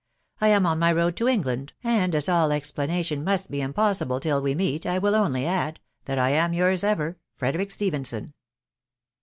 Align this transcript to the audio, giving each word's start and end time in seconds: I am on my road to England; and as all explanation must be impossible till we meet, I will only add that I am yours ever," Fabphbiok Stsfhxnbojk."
I 0.39 0.47
am 0.47 0.65
on 0.65 0.79
my 0.79 0.91
road 0.91 1.15
to 1.17 1.27
England; 1.27 1.73
and 1.83 2.15
as 2.15 2.27
all 2.27 2.51
explanation 2.51 3.23
must 3.23 3.51
be 3.51 3.61
impossible 3.61 4.19
till 4.19 4.41
we 4.41 4.55
meet, 4.55 4.83
I 4.83 4.97
will 4.97 5.13
only 5.13 5.45
add 5.45 5.79
that 6.05 6.17
I 6.17 6.31
am 6.31 6.53
yours 6.53 6.83
ever," 6.83 7.19
Fabphbiok 7.39 7.67
Stsfhxnbojk." 7.67 8.33